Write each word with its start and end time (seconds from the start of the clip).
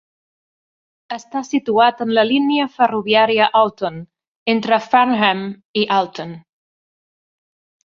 Està 1.17 1.43
situat 1.49 2.01
en 2.05 2.13
la 2.19 2.23
línia 2.29 2.65
ferroviària 2.79 3.51
Alton, 3.61 4.01
entre 4.55 4.81
Farnham 4.89 5.47
i 5.83 5.87
Alton. 6.01 6.37